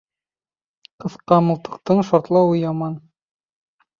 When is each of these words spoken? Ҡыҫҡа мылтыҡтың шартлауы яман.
Ҡыҫҡа 1.03 1.37
мылтыҡтың 1.49 2.01
шартлауы 2.09 2.57
яман. 2.61 2.95